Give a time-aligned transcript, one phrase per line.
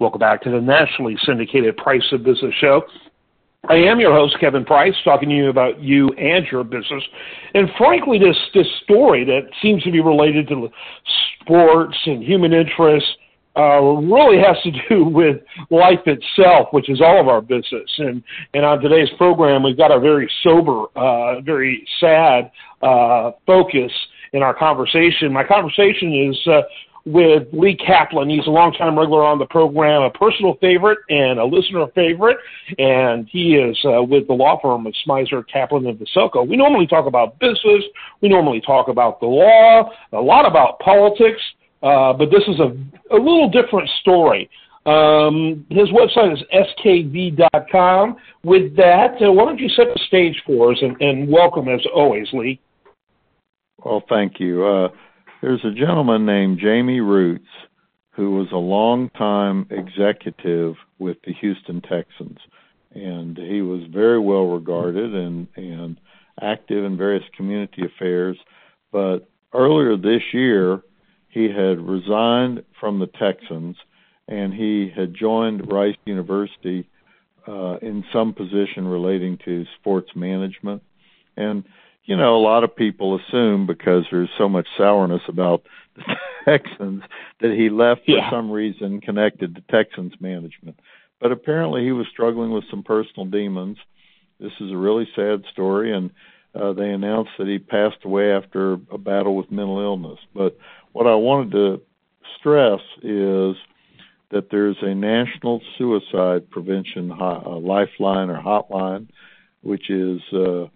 [0.00, 2.82] Welcome back to the nationally syndicated Price of Business show.
[3.68, 7.02] I am your host, Kevin Price, talking to you about you and your business.
[7.54, 10.68] And frankly, this, this story that seems to be related to
[11.40, 13.10] sports and human interests
[13.56, 15.38] uh, really has to do with
[15.70, 17.90] life itself, which is all of our business.
[17.98, 18.22] And,
[18.54, 22.52] and on today's program, we've got a very sober, uh, very sad
[22.82, 23.90] uh, focus
[24.32, 25.32] in our conversation.
[25.32, 26.60] My conversation is uh,
[27.12, 28.28] with Lee Kaplan.
[28.28, 32.36] He's a longtime regular on the program, a personal favorite and a listener favorite,
[32.78, 36.46] and he is uh, with the law firm of Smyser, Kaplan, and Veselka.
[36.46, 37.84] We normally talk about business.
[38.20, 41.40] We normally talk about the law, a lot about politics,
[41.82, 42.76] uh, but this is a,
[43.14, 44.50] a little different story.
[44.84, 48.16] Um, his website is skv.com.
[48.42, 51.80] With that, uh, why don't you set the stage for us and, and welcome as
[51.94, 52.60] always, Lee.
[53.84, 54.88] Well, thank you.
[55.40, 57.46] There's a gentleman named Jamey Rootes
[58.10, 62.38] who was a long-time executive with the Houston Texans,
[62.92, 66.00] and he was very well regarded and and
[66.40, 68.36] active in various community affairs.
[68.90, 70.82] But earlier this year,
[71.28, 73.76] he had resigned from the Texans
[74.28, 76.88] and he had joined Rice University
[77.46, 80.82] uh, in some position relating to sports management.
[81.36, 81.64] And
[82.08, 85.62] you know, a lot of people assume because there's so much sourness about
[85.94, 86.02] the
[86.46, 87.02] Texans
[87.42, 90.80] that he left for some reason connected to Texans management.
[91.20, 93.76] But apparently he was struggling with some personal demons.
[94.40, 96.10] This is a really sad story and
[96.54, 100.18] uh, they announced that he passed away after a battle with mental illness.
[100.34, 100.56] But
[100.92, 101.82] what I wanted to
[102.38, 103.54] stress is
[104.30, 109.08] that there's a national suicide prevention uh, lifeline or hotline,
[109.60, 110.68] which is uh,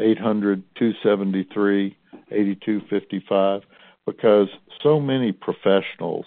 [0.00, 1.96] 800 273
[2.30, 3.62] 8255
[4.06, 4.48] because
[4.82, 6.26] so many professionals,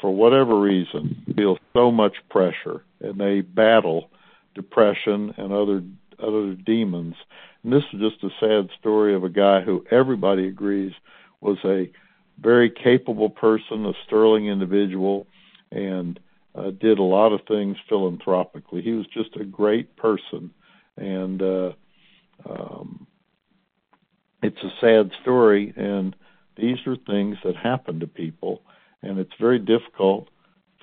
[0.00, 4.10] for whatever reason, feel so much pressure and they battle
[4.54, 5.82] depression and other
[6.22, 7.14] other demons.
[7.62, 10.92] And this is just a sad story of a guy who everybody agrees
[11.40, 11.90] was a
[12.38, 15.26] very capable person, a sterling individual,
[15.70, 16.18] and
[16.54, 18.82] uh, did a lot of things philanthropically.
[18.82, 20.50] He was just a great person,
[20.96, 21.72] and uh,
[22.48, 23.06] um,
[24.42, 26.14] it's a sad story, and
[26.56, 28.62] these are things that happen to people,
[29.02, 30.28] and it's very difficult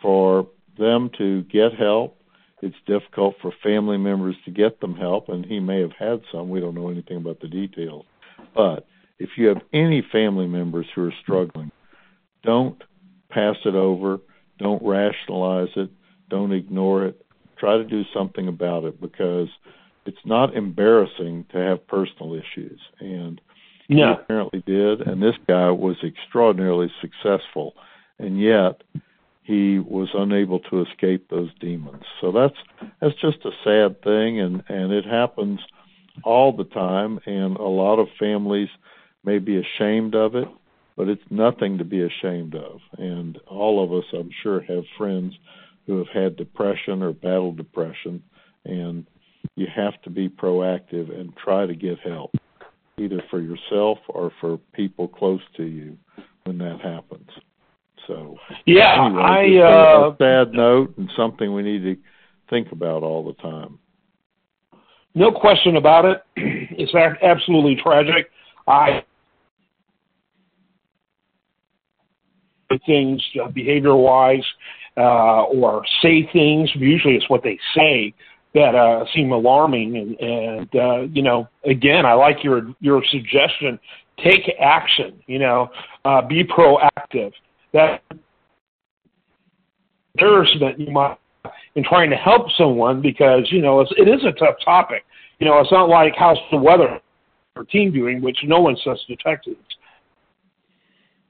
[0.02, 0.48] for
[0.78, 2.22] them to get help.
[2.62, 6.50] It's difficult for family members to get them help, and he may have had some.
[6.50, 8.06] We don't know anything about the details.
[8.56, 8.88] But
[9.20, 11.72] if you have any family members who are struggling,
[12.44, 12.82] don't
[13.30, 14.20] pass it over,
[14.58, 15.90] don't rationalize it,
[16.30, 17.26] don't ignore it.
[17.60, 19.50] Try to do something about it because
[20.08, 22.80] it's not embarrassing to have personal issues.
[23.00, 23.42] And
[23.90, 24.08] no.
[24.08, 27.74] he apparently did and this guy was extraordinarily successful
[28.20, 28.84] and yet
[29.44, 32.04] he was unable to escape those demons.
[32.20, 32.58] So that's
[33.00, 35.60] that's just a sad thing and and it happens
[36.24, 38.70] all the time and a lot of families
[39.24, 40.48] may be ashamed of it
[40.96, 42.80] but it's nothing to be ashamed of.
[42.98, 45.34] And all of us i'm sure have friends
[45.86, 48.22] who have had depression or battled depression
[48.66, 49.06] and
[49.58, 52.32] you have to be proactive and try to get help,
[53.00, 55.98] either for yourself or for people close to you
[56.46, 57.28] when that happens.
[58.06, 58.38] So
[58.68, 61.98] yeah, anyway, I uh, a sad note and something we need to
[62.52, 63.80] think about all the time.
[65.16, 66.24] No question about it.
[66.80, 68.30] It's absolutely tragic.
[68.68, 69.04] I
[72.86, 74.46] things uh, behavior wise
[74.96, 76.70] uh, or say things.
[76.76, 78.14] Usually, it's what they say
[78.58, 79.98] that uh, seem alarming.
[79.98, 83.80] And, and uh, you know, again, I like your your suggestion.
[84.24, 85.22] Take action.
[85.28, 85.70] You know,
[86.06, 87.32] uh, be proactive.
[87.74, 88.02] That
[90.16, 91.18] embarrassment you might
[91.76, 95.06] in trying to help someone because you know it's, it is a tough topic.
[95.40, 97.00] You know, it's not like how's the weather
[97.56, 99.58] or team doing, which no one says to Texans.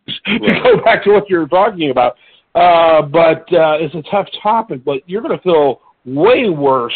[0.08, 0.42] Right.
[0.42, 2.16] to go back to what you were talking about,
[2.56, 4.86] uh, but uh, it's a tough topic.
[4.86, 6.94] But you're going to feel way worse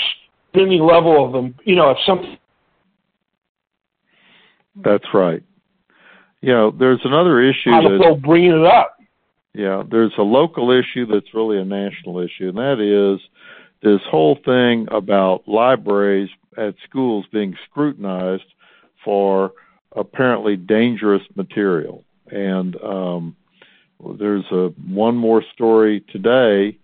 [0.55, 1.55] any level of them.
[1.63, 2.37] You know, if some.
[4.75, 5.43] That's right.
[6.41, 7.71] You know, there's another issue.
[7.71, 8.97] How that, bringing it up.
[9.53, 13.21] Yeah, there's a local issue that's really a national issue, and that is
[13.83, 18.45] this whole thing about libraries at schools being scrutinized
[19.03, 19.51] for
[19.95, 22.03] apparently dangerous material.
[22.27, 23.35] And um,
[24.19, 26.77] there's a one more story today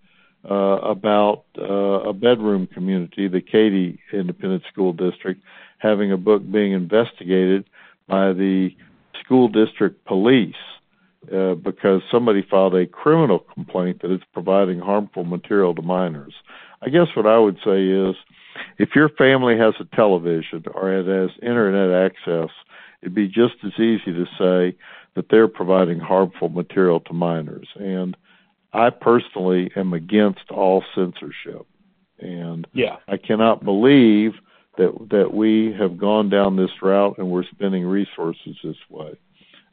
[0.53, 5.41] about uh, a bedroom community, the Katy Independent School District,
[5.79, 7.65] having a book being investigated
[8.07, 8.69] by the
[9.23, 10.55] school district police
[11.33, 16.33] uh, because somebody filed a criminal complaint that it's providing harmful material to minors.
[16.81, 18.15] I guess what I would say is
[18.77, 22.49] if your family has a television or it has internet access,
[23.01, 24.77] it'd be just as easy to say
[25.15, 27.67] that they're providing harmful material to minors.
[27.75, 28.15] And
[28.73, 31.65] I personally am against all censorship.
[32.19, 32.97] And yeah.
[33.07, 34.33] I cannot believe
[34.77, 39.19] that that we have gone down this route and we're spending resources this way.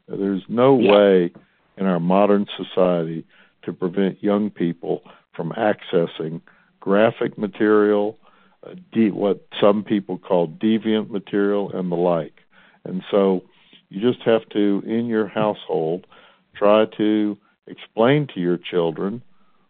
[0.07, 0.91] There's no yeah.
[0.91, 1.33] way
[1.77, 3.25] in our modern society
[3.63, 5.01] to prevent young people
[5.35, 6.41] from accessing
[6.79, 8.17] graphic material,
[8.65, 12.41] uh, de- what some people call deviant material, and the like.
[12.83, 13.43] And so
[13.89, 16.05] you just have to, in your household,
[16.55, 17.37] try to
[17.67, 19.21] explain to your children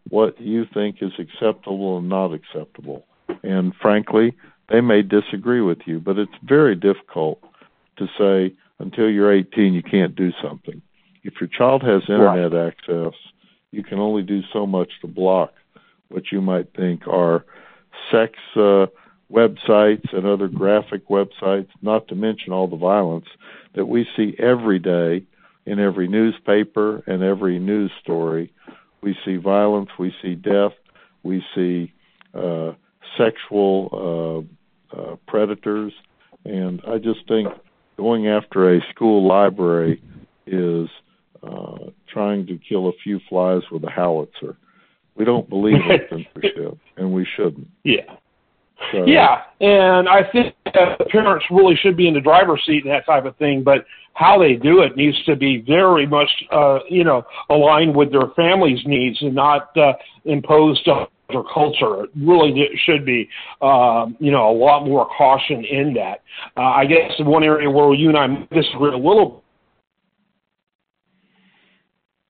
[0.09, 3.05] what you think is acceptable and not acceptable.
[3.43, 4.35] And frankly,
[4.69, 7.41] they may disagree with you, but it's very difficult
[7.97, 10.81] to say until you're 18 you can't do something.
[11.23, 12.67] If your child has internet right.
[12.67, 13.13] access,
[13.71, 15.53] you can only do so much to block
[16.09, 17.45] what you might think are
[18.11, 18.85] sex uh,
[19.31, 23.25] websites and other graphic websites, not to mention all the violence
[23.73, 25.23] that we see every day
[25.65, 28.51] in every newspaper and every news story.
[29.01, 30.73] We see violence, we see death,
[31.23, 31.93] we see
[32.33, 32.73] uh,
[33.17, 34.47] sexual
[34.93, 35.93] uh, uh, predators,
[36.43, 37.49] and I just think
[37.97, 40.01] going after a school library
[40.45, 40.89] is
[41.43, 44.57] uh, trying to kill a few flies with a howitzer.
[45.15, 47.67] We don't believe in censorship, and we shouldn't.
[47.83, 48.15] Yeah.
[48.91, 50.53] So, yeah, and I think
[51.09, 54.39] parents really should be in the driver's seat in that type of thing, but how
[54.39, 58.79] they do it needs to be very much, uh, you know, aligned with their family's
[58.85, 59.93] needs and not uh,
[60.25, 62.03] imposed on their culture.
[62.03, 63.29] It really should be,
[63.61, 66.23] um, you know, a lot more caution in that.
[66.57, 69.43] Uh, I guess one area where you and I disagree a little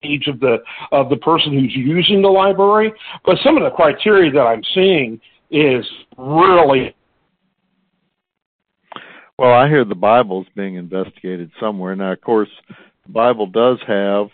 [0.03, 0.57] age of the
[0.92, 2.94] of the person who's using the library,
[3.25, 5.19] but some of the criteria that I'm seeing
[5.56, 5.86] is
[6.18, 6.94] really
[9.38, 11.96] well, I hear the Bible's being investigated somewhere.
[11.96, 12.50] Now, of course,
[13.06, 14.28] the Bible does have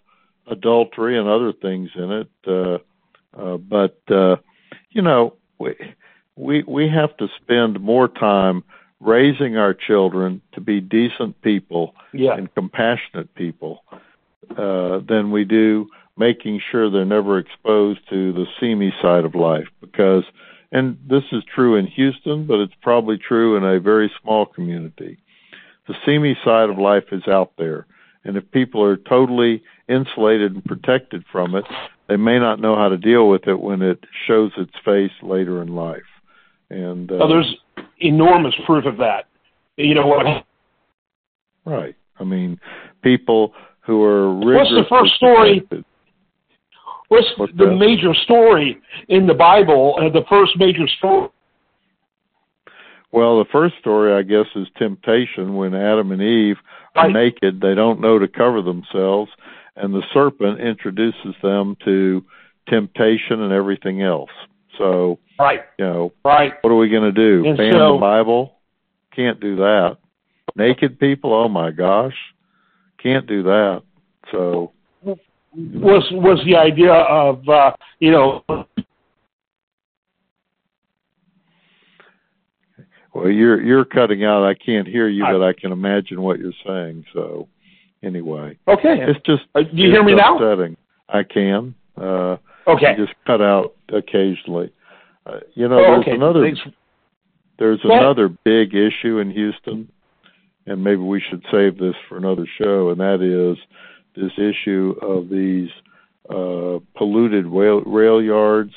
[0.45, 2.77] adultery and other things in it, uh,
[3.35, 4.35] uh, but uh,
[4.91, 5.75] you know, we
[6.35, 8.63] we we have to spend more time
[8.99, 12.35] raising our children to be decent people yeah.
[12.35, 13.83] and compassionate people
[14.55, 15.87] uh, than we do
[16.17, 20.23] making sure they're never exposed to the seamy side of life because
[20.71, 25.17] and this is true in Houston, but it's probably true in a very small community.
[25.87, 27.85] The seamy side of life is out there,
[28.23, 31.65] and if people are totally insulated and protected from it,
[32.07, 35.61] they may not know how to deal with it when it shows its face later
[35.61, 36.01] in life.
[36.69, 37.55] And uh, well, there's
[37.99, 39.25] enormous proof of that.
[39.77, 40.45] You know what?
[41.65, 41.95] Right.
[42.19, 42.59] I mean,
[43.01, 45.61] people who are What's the first story?
[45.61, 45.85] Protected,
[47.11, 47.75] What's, What's the that?
[47.75, 49.97] major story in the Bible?
[49.99, 51.27] Uh, the first major story.
[53.11, 56.55] Well, the first story, I guess, is temptation when Adam and Eve
[56.95, 57.13] are right.
[57.13, 57.59] naked.
[57.59, 59.29] They don't know to cover themselves,
[59.75, 62.23] and the serpent introduces them to
[62.69, 64.31] temptation and everything else.
[64.77, 66.53] So, right, you know, right.
[66.61, 67.45] What are we going to do?
[67.45, 68.53] And Ban so, the Bible?
[69.13, 69.97] Can't do that.
[70.55, 71.33] Naked people?
[71.33, 72.15] Oh my gosh,
[73.03, 73.83] can't do that.
[74.31, 74.71] So,
[75.53, 78.43] was was the idea of uh, you know.
[83.13, 84.45] Well, you're you're cutting out.
[84.45, 87.05] I can't hear you, but I can imagine what you're saying.
[87.13, 87.49] So,
[88.01, 90.77] anyway, okay, it's just uh, do you hear me upsetting.
[91.09, 91.19] now?
[91.19, 91.75] I can.
[91.97, 92.37] Uh,
[92.67, 94.71] okay, just cut out occasionally.
[95.25, 96.11] Uh, you know, oh, there's okay.
[96.11, 96.61] another Thanks.
[97.59, 99.91] there's another big issue in Houston,
[100.65, 103.57] and maybe we should save this for another show, and that is
[104.15, 105.69] this issue of these
[106.29, 108.73] uh, polluted rail, rail yards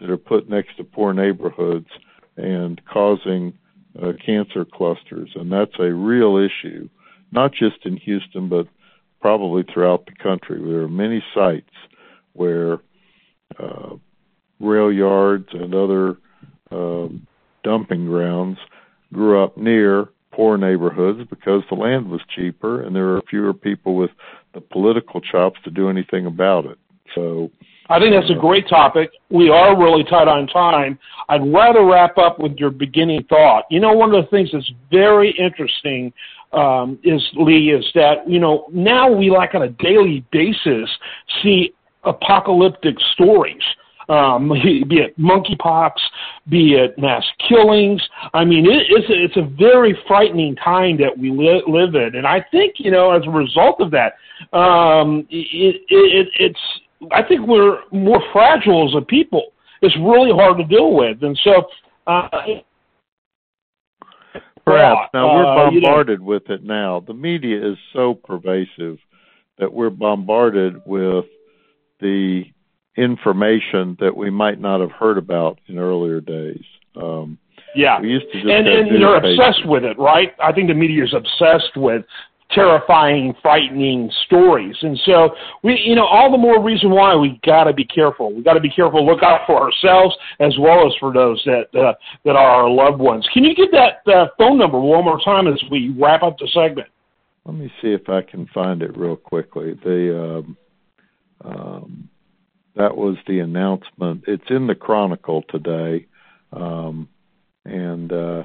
[0.00, 1.88] that are put next to poor neighborhoods
[2.36, 3.52] and causing
[4.00, 5.30] uh, cancer clusters.
[5.34, 6.88] And that's a real issue,
[7.32, 8.68] not just in Houston, but
[9.20, 10.60] probably throughout the country.
[10.62, 11.70] There are many sites
[12.32, 12.78] where
[13.58, 13.96] uh,
[14.60, 16.16] rail yards and other
[16.70, 17.08] uh,
[17.64, 18.58] dumping grounds
[19.12, 23.96] grew up near poor neighborhoods because the land was cheaper and there were fewer people
[23.96, 24.10] with
[24.54, 26.78] the political chops to do anything about it.
[27.14, 27.50] So
[27.88, 29.10] I think that's a great topic.
[29.30, 30.98] We are really tight on time.
[31.28, 33.64] I'd rather wrap up with your beginning thought.
[33.70, 36.12] You know, one of the things that's very interesting
[36.52, 40.88] um, is Lee is that you know now we like on a daily basis
[41.42, 41.74] see
[42.04, 43.62] apocalyptic stories
[44.08, 44.48] um,
[44.88, 45.92] be it monkeypox,
[46.48, 48.02] be it mass killings.
[48.34, 52.16] I mean, it, it's a, it's a very frightening time that we li- live in,
[52.16, 54.14] and I think you know as a result of that,
[54.56, 56.60] um, it, it, it's
[57.12, 59.52] I think we're more fragile as a people.
[59.80, 61.68] It's really hard to deal with, and so.
[62.06, 62.28] Uh,
[64.64, 67.00] Perhaps now we're bombarded uh, you know, with it now.
[67.06, 68.98] The media is so pervasive
[69.58, 71.24] that we're bombarded with
[72.00, 72.44] the
[72.98, 76.64] information that we might not have heard about in earlier days.
[77.00, 77.38] Um,
[77.74, 80.34] yeah, we used to just and, and they're obsessed with it, right?
[80.42, 82.04] I think the media is obsessed with
[82.50, 85.30] terrifying, frightening stories, and so
[85.62, 88.34] we, you know, all the more reason why we got to be careful.
[88.34, 91.66] We got to be careful, look out for ourselves as well as for those that
[91.78, 91.92] uh,
[92.24, 93.28] that are our loved ones.
[93.32, 96.48] Can you give that uh, phone number one more time as we wrap up the
[96.52, 96.88] segment?
[97.44, 99.78] Let me see if I can find it real quickly.
[99.84, 100.56] The um,
[101.44, 102.08] um,
[102.78, 104.24] that was the announcement.
[104.28, 106.06] It's in the Chronicle today,
[106.52, 107.08] um,
[107.64, 108.44] and uh,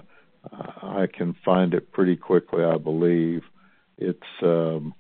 [0.82, 3.44] I can find it pretty quickly, I believe.
[4.00, 4.96] It's um,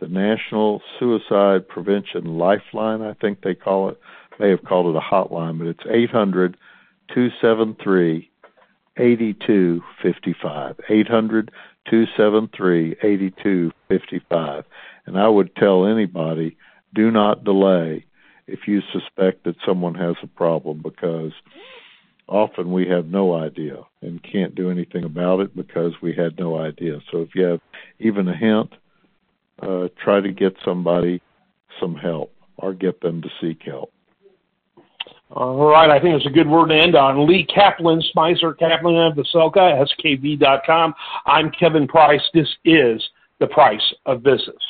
[0.00, 4.00] the National Suicide Prevention Lifeline, I think they call it.
[4.40, 6.56] They have called it a hotline, but it's eight hundred
[7.14, 8.30] two seven three
[8.96, 10.76] eighty two fifty five.
[10.88, 11.50] Eight hundred
[11.88, 14.64] two seven three eighty two fifty five.
[15.04, 16.56] And I would tell anybody,
[16.94, 18.06] do not delay
[18.46, 21.32] if you suspect that someone has a problem because
[22.28, 26.58] often we have no idea and can't do anything about it because we had no
[26.58, 26.98] idea.
[27.10, 27.60] So if you have
[27.98, 28.72] even a hint,
[29.62, 31.22] uh, try to get somebody
[31.80, 33.90] some help or get them to seek help.
[35.30, 37.26] All right, I think it's a good word to end on.
[37.26, 40.94] Lee Kaplan, Smyser Kaplan of the SELCA, skv.com.
[41.26, 42.22] I'm Kevin Price.
[42.32, 43.02] This is
[43.40, 44.62] The Price of Business.